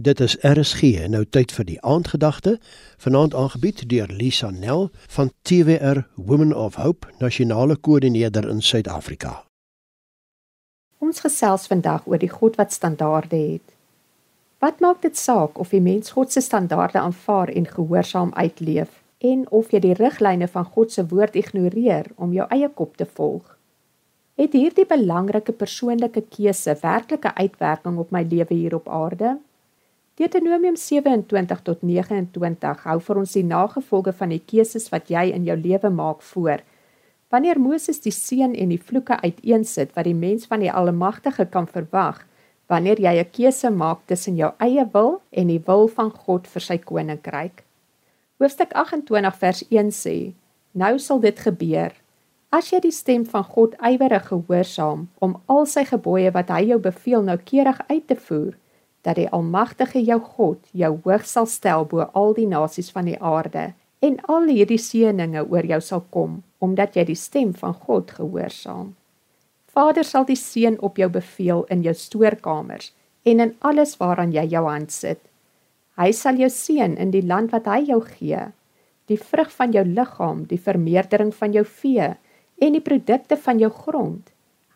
Dit 0.00 0.20
is 0.20 0.36
RSG 0.40 0.80
nou 1.12 1.26
tyd 1.28 1.50
vir 1.52 1.66
die 1.68 1.80
aandgedagte. 1.84 2.54
Vanaand 3.04 3.34
aangebied 3.36 3.82
deur 3.88 4.08
Lisa 4.08 4.48
Nel 4.50 4.86
van 5.12 5.28
TWR 5.42 6.06
Women 6.14 6.54
of 6.56 6.74
Hope, 6.80 7.06
nasionale 7.18 7.76
koördineerder 7.76 8.48
in 8.48 8.62
Suid-Afrika. 8.62 9.42
Ons 11.04 11.20
gesels 11.20 11.66
vandag 11.68 12.06
oor 12.08 12.20
die 12.22 12.30
God 12.32 12.56
wat 12.56 12.72
standaarde 12.72 13.36
het. 13.36 13.74
Wat 14.64 14.80
maak 14.80 15.02
dit 15.04 15.18
saak 15.20 15.60
of 15.60 15.76
jy 15.76 15.82
mens 15.84 16.14
God 16.16 16.32
se 16.32 16.40
standaarde 16.40 17.02
aanvaar 17.02 17.52
en 17.52 17.68
gehoorsaam 17.68 18.32
uitleef 18.32 19.02
en 19.18 19.44
of 19.50 19.68
jy 19.68 19.82
die 19.84 19.98
riglyne 20.00 20.48
van 20.48 20.64
God 20.64 20.96
se 20.96 21.04
woord 21.12 21.36
ignoreer 21.36 22.08
om 22.16 22.32
jou 22.32 22.48
eie 22.48 22.72
kop 22.72 22.96
te 22.96 23.04
volg? 23.04 23.44
Het 24.40 24.56
hierdie 24.56 24.88
belangrike 24.88 25.52
persoonlike 25.52 26.24
keuse 26.32 26.78
werklike 26.80 27.36
uitwerking 27.36 28.00
op 28.00 28.10
my 28.10 28.24
lewe 28.24 28.54
hier 28.54 28.80
op 28.80 28.88
aarde? 28.88 29.36
Deuteronomium 30.20 30.76
27 30.76 31.62
tot 31.64 31.80
29 31.80 32.82
hou 32.84 32.96
vir 33.06 33.18
ons 33.22 33.30
die 33.38 33.44
nagevolge 33.48 34.12
van 34.18 34.34
die 34.34 34.42
keuses 34.52 34.90
wat 34.92 35.08
jy 35.08 35.22
in 35.32 35.46
jou 35.48 35.56
lewe 35.56 35.88
maak 35.88 36.20
voor. 36.34 36.60
Wanneer 37.32 37.56
Moses 37.56 38.02
die 38.04 38.12
seën 38.12 38.52
en 38.52 38.74
die 38.74 38.82
vloeke 38.90 39.16
uiteensit 39.22 39.96
wat 39.96 40.04
die 40.04 40.18
mens 40.18 40.44
van 40.50 40.60
die 40.60 40.68
Almagtige 40.68 41.48
kan 41.48 41.70
verwag, 41.72 42.20
wanneer 42.68 43.00
jy 43.00 43.16
'n 43.16 43.32
keuse 43.32 43.70
maak 43.70 44.04
tussen 44.12 44.36
jou 44.36 44.52
eie 44.60 44.84
wil 44.92 45.22
en 45.32 45.48
die 45.48 45.62
wil 45.64 45.88
van 45.88 46.12
God 46.12 46.46
vir 46.46 46.68
sy 46.68 46.76
koninkryk. 46.76 47.64
Hoofstuk 48.36 48.76
28 48.76 49.36
vers 49.40 49.64
1 49.70 49.90
sê: 49.90 50.34
Nou 50.74 50.98
sal 50.98 51.20
dit 51.20 51.38
gebeur 51.38 51.92
as 52.50 52.70
jy 52.70 52.80
die 52.80 52.92
stem 52.92 53.24
van 53.24 53.44
God 53.44 53.74
ywerig 53.80 54.28
gehoorsaam 54.28 55.08
om 55.18 55.40
al 55.46 55.66
sy 55.66 55.84
gebooie 55.84 56.30
wat 56.30 56.50
hy 56.50 56.66
jou 56.66 56.78
beveel 56.78 57.22
noukeurig 57.22 57.80
uit 57.88 58.06
te 58.06 58.16
voer 58.16 58.54
dat 59.06 59.16
die 59.16 59.28
Almagtige 59.28 60.02
jou 60.04 60.20
God 60.20 60.66
jou 60.76 60.92
hoog 61.04 61.26
sal 61.26 61.46
stel 61.46 61.86
bo 61.88 62.06
al 62.12 62.34
die 62.36 62.48
nasies 62.48 62.90
van 62.92 63.08
die 63.08 63.18
aarde 63.20 63.72
en 64.00 64.16
al 64.28 64.48
hierdie 64.48 64.80
seëninge 64.80 65.44
oor 65.48 65.66
jou 65.66 65.80
sal 65.84 66.04
kom 66.10 66.40
omdat 66.60 66.96
jy 66.96 67.06
die 67.08 67.16
stem 67.16 67.52
van 67.56 67.72
God 67.72 68.10
gehoorsaam. 68.12 68.94
Vader 69.72 70.04
sal 70.04 70.26
die 70.28 70.36
seën 70.36 70.76
op 70.84 70.98
jou 71.00 71.08
beveel 71.08 71.64
in 71.72 71.84
jou 71.86 71.94
stoorkamers 71.96 72.92
en 73.24 73.40
in 73.40 73.54
alles 73.64 73.96
waaraan 74.00 74.32
jy 74.34 74.44
jou 74.52 74.64
hand 74.66 74.92
sit. 74.92 75.20
Hy 76.00 76.10
sal 76.16 76.40
jou 76.40 76.50
seën 76.52 76.96
in 77.00 77.12
die 77.14 77.24
land 77.24 77.52
wat 77.54 77.68
hy 77.68 77.84
jou 77.88 78.00
gee, 78.04 78.48
die 79.08 79.18
vrug 79.20 79.50
van 79.52 79.72
jou 79.74 79.84
liggaam, 79.86 80.44
die 80.48 80.60
vermeerdering 80.60 81.32
van 81.36 81.54
jou 81.56 81.64
vee 81.64 82.12
en 82.60 82.76
die 82.76 82.84
produkte 82.84 83.36
van 83.40 83.60
jou 83.62 83.70
grond. 83.72 84.22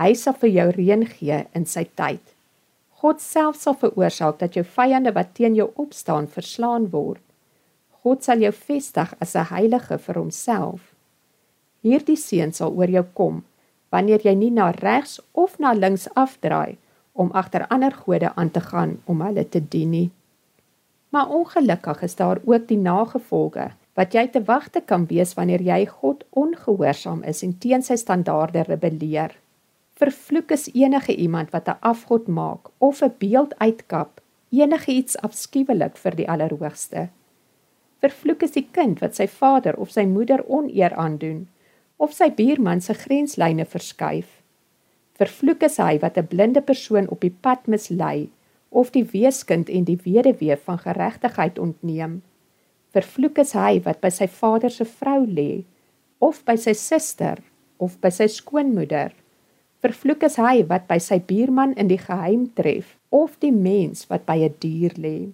Hy 0.00 0.12
sal 0.16 0.36
vir 0.40 0.52
jou 0.54 0.68
reën 0.76 1.06
gee 1.08 1.42
in 1.56 1.66
sy 1.68 1.86
tyd. 1.98 2.22
God 3.00 3.20
self 3.24 3.56
sal 3.56 3.76
veroorsaak 3.80 4.42
dat 4.42 4.56
jou 4.58 4.64
vyande 4.76 5.14
wat 5.16 5.32
teen 5.38 5.54
jou 5.56 5.70
opstaan 5.80 6.26
verslaan 6.28 6.90
word. 6.92 7.22
God 8.04 8.24
sal 8.24 8.42
jou 8.44 8.52
vestig 8.52 9.14
as 9.24 9.34
'n 9.36 9.48
heilige 9.52 9.98
vir 9.98 10.14
homself. 10.14 10.80
Hierdie 11.82 12.16
seën 12.16 12.52
sal 12.52 12.76
oor 12.76 12.90
jou 12.90 13.04
kom 13.14 13.44
wanneer 13.90 14.20
jy 14.22 14.34
nie 14.34 14.50
na 14.50 14.70
regs 14.70 15.20
of 15.32 15.58
na 15.58 15.72
links 15.72 16.08
afdraai 16.14 16.76
om 17.12 17.32
agter 17.32 17.66
ander 17.70 17.92
gode 17.92 18.32
aan 18.36 18.50
te 18.50 18.60
gaan 18.60 18.98
om 19.06 19.20
hulle 19.20 19.44
te 19.48 19.60
dien 19.60 19.90
nie. 19.90 20.10
Maar 21.10 21.28
ongelukkig 21.28 22.02
is 22.02 22.16
daar 22.16 22.38
ook 22.44 22.68
die 22.68 22.78
nagevolge 22.78 23.70
wat 23.94 24.14
jy 24.14 24.26
te 24.28 24.42
wagte 24.46 24.80
kan 24.80 25.06
wees 25.06 25.34
wanneer 25.34 25.62
jy 25.62 25.86
God 25.86 26.24
ongehoorsaam 26.30 27.22
is 27.22 27.42
en 27.42 27.58
teen 27.58 27.82
sy 27.82 27.96
standaarde 27.96 28.62
rebelleer. 28.62 29.34
Vervloek 30.00 30.50
is 30.50 30.70
enige 30.72 31.14
iemand 31.14 31.50
wat 31.50 31.68
'n 31.68 31.76
afgod 31.80 32.26
maak 32.26 32.70
of 32.78 33.02
'n 33.02 33.14
beeld 33.18 33.58
uitkap, 33.58 34.20
enige 34.50 34.92
iets 34.92 35.16
afskuwelik 35.16 35.96
vir 35.96 36.14
die 36.16 36.28
Allerhoogste. 36.28 37.08
Vervloek 37.98 38.42
is 38.42 38.50
die 38.50 38.68
kind 38.72 39.00
wat 39.00 39.14
sy 39.14 39.26
vader 39.28 39.76
of 39.76 39.90
sy 39.90 40.04
moeder 40.04 40.44
oneer 40.46 40.94
aandoen 40.94 41.48
of 41.96 42.12
sy 42.12 42.30
buurman 42.30 42.80
se 42.80 42.94
grenslyne 42.94 43.64
verskuif. 43.64 44.40
Vervloek 45.12 45.62
is 45.62 45.76
hy 45.76 45.98
wat 45.98 46.16
'n 46.16 46.26
blinde 46.26 46.62
persoon 46.62 47.08
op 47.08 47.20
die 47.20 47.36
pad 47.40 47.66
mislei 47.66 48.28
of 48.68 48.90
die 48.90 49.04
weeskind 49.04 49.68
en 49.68 49.84
die 49.84 50.00
weduwee 50.04 50.56
van 50.56 50.78
geregtigheid 50.78 51.58
ontneem. 51.58 52.22
Vervloek 52.90 53.38
is 53.38 53.52
hy 53.52 53.80
wat 53.84 54.00
by 54.00 54.08
sy 54.08 54.26
vader 54.26 54.70
se 54.70 54.84
vrou 54.84 55.26
lê 55.26 55.64
of 56.18 56.44
by 56.44 56.56
sy 56.56 56.72
suster 56.72 57.38
of 57.76 58.00
by 58.00 58.10
sy 58.10 58.26
skoonmoeder. 58.26 59.12
Vervloek 59.80 60.26
is 60.26 60.34
hy 60.36 60.58
wat 60.68 60.82
by 60.90 60.98
sy 61.00 61.16
buurman 61.24 61.70
in 61.80 61.88
die 61.88 62.00
geheim 62.00 62.42
tref 62.52 62.98
of 63.16 63.38
die 63.40 63.52
mens 63.52 64.02
wat 64.10 64.26
by 64.26 64.36
'n 64.36 64.52
die 64.52 64.58
dier 64.64 64.94
lê. 65.04 65.32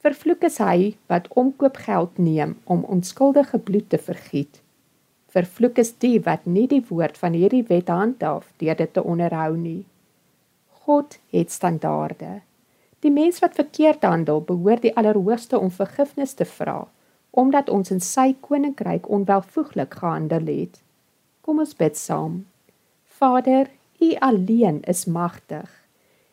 Vervloek 0.00 0.46
is 0.48 0.56
hy 0.64 0.96
wat 1.12 1.28
omkoopgeld 1.28 2.16
neem 2.18 2.56
om 2.64 2.86
onskuldige 2.94 3.58
bloed 3.58 3.90
te 3.90 3.98
vergiet. 3.98 4.62
Vervloek 5.28 5.78
is 5.78 5.92
die 5.92 6.18
wat 6.24 6.46
nie 6.46 6.66
die 6.66 6.80
woord 6.88 7.18
van 7.18 7.36
hierdie 7.36 7.66
wet 7.68 7.92
handhaaf 7.92 8.48
deur 8.56 8.76
dit 8.80 8.92
te 8.94 9.02
onderhou 9.02 9.56
nie. 9.56 9.84
God 10.86 11.18
het 11.30 11.52
standaarde. 11.52 12.40
Die 13.00 13.10
mens 13.10 13.42
wat 13.44 13.60
verkeerd 13.60 14.02
handel, 14.08 14.40
behoort 14.40 14.82
die 14.82 14.96
Allerhoogste 14.96 15.58
om 15.58 15.70
vergifnis 15.70 16.32
te 16.34 16.44
vra, 16.44 16.88
omdat 17.30 17.68
ons 17.68 17.90
in 17.90 18.00
sy 18.00 18.32
koninkryk 18.40 19.08
onwelvoeglik 19.08 19.94
gehandel 19.94 20.46
het. 20.46 20.80
Kom 21.42 21.58
ons 21.58 21.76
bid 21.76 21.96
saam. 21.96 22.46
Vader, 23.16 23.66
U 23.98 24.14
alleen 24.18 24.82
is 24.82 25.04
magtig. 25.04 25.84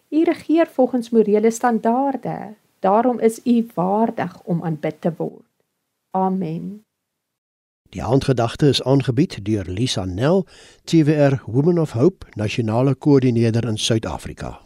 U 0.10 0.24
regeer 0.24 0.68
volgens 0.68 1.10
morele 1.10 1.52
standaarde. 1.52 2.54
Daarom 2.80 3.20
is 3.20 3.40
U 3.44 3.68
waardig 3.74 4.42
om 4.44 4.64
aanbid 4.64 5.02
te 5.02 5.14
word. 5.18 5.46
Amen. 6.12 6.84
Die 7.90 8.02
handgedagte 8.02 8.68
is 8.68 8.84
aangebied 8.84 9.46
deur 9.46 9.66
Lisa 9.66 10.06
Nel, 10.06 10.46
TWR 10.84 11.42
Women 11.46 11.80
of 11.80 11.92
Hope, 11.92 12.26
nasionale 12.34 12.96
koördineerder 12.96 13.68
in 13.68 13.78
Suid-Afrika. 13.78 14.63